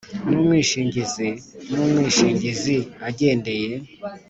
n 0.27 0.29
umwishingizi 0.39 1.29
n 1.69 1.71
umwishingizi 1.83 2.77
agendeye 3.07 3.73